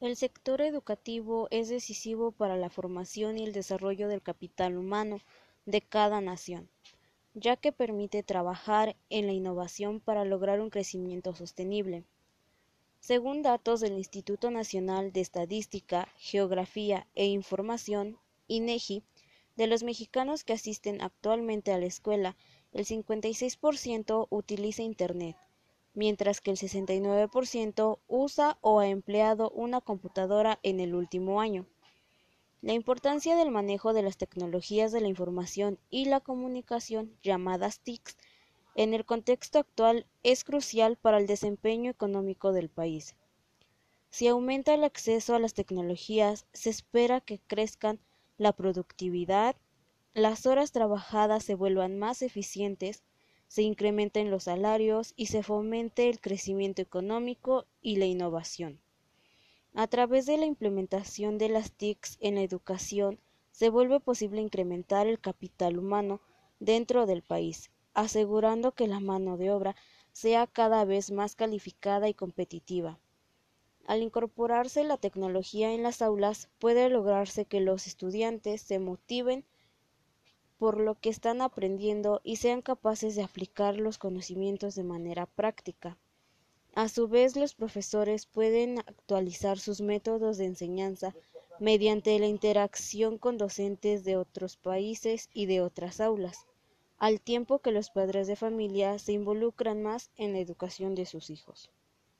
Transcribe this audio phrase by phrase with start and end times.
[0.00, 5.18] El sector educativo es decisivo para la formación y el desarrollo del capital humano
[5.66, 6.70] de cada nación,
[7.34, 12.04] ya que permite trabajar en la innovación para lograr un crecimiento sostenible.
[13.00, 19.02] Según datos del Instituto Nacional de Estadística, Geografía e Información, INEGI,
[19.56, 22.36] de los mexicanos que asisten actualmente a la escuela,
[22.72, 25.36] el 56% utiliza Internet,
[25.98, 31.66] mientras que el 69% usa o ha empleado una computadora en el último año.
[32.62, 38.16] La importancia del manejo de las tecnologías de la información y la comunicación, llamadas TICs,
[38.76, 43.16] en el contexto actual es crucial para el desempeño económico del país.
[44.08, 47.98] Si aumenta el acceso a las tecnologías, se espera que crezcan
[48.36, 49.56] la productividad,
[50.14, 53.02] las horas trabajadas se vuelvan más eficientes,
[53.48, 58.78] se incrementen los salarios y se fomente el crecimiento económico y la innovación.
[59.74, 63.18] A través de la implementación de las TICs en la educación,
[63.50, 66.20] se vuelve posible incrementar el capital humano
[66.60, 69.76] dentro del país, asegurando que la mano de obra
[70.12, 72.98] sea cada vez más calificada y competitiva.
[73.86, 79.44] Al incorporarse la tecnología en las aulas, puede lograrse que los estudiantes se motiven
[80.58, 85.96] por lo que están aprendiendo y sean capaces de aplicar los conocimientos de manera práctica.
[86.74, 91.14] A su vez, los profesores pueden actualizar sus métodos de enseñanza
[91.60, 96.46] mediante la interacción con docentes de otros países y de otras aulas,
[96.98, 101.30] al tiempo que los padres de familia se involucran más en la educación de sus
[101.30, 101.70] hijos.